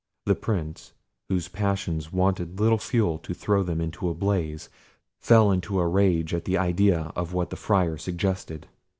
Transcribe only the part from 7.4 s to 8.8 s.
the Friar suggested.